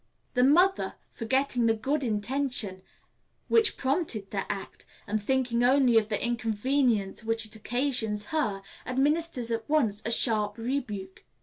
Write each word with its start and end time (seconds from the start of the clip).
]The 0.33 0.43
mother, 0.43 0.95
forgetting 1.11 1.67
the 1.67 1.75
good 1.75 2.03
intention 2.03 2.81
which 3.49 3.77
prompted 3.77 4.31
the 4.31 4.51
act, 4.51 4.87
and 5.05 5.21
thinking 5.21 5.63
only 5.63 5.95
of 5.99 6.09
the 6.09 6.19
inconvenience 6.19 7.23
which 7.23 7.45
it 7.45 7.55
occasions 7.55 8.25
her, 8.33 8.63
administers 8.87 9.51
at 9.51 9.69
once 9.69 10.01
a 10.03 10.09
sharp 10.09 10.57
rebuke. 10.57 11.23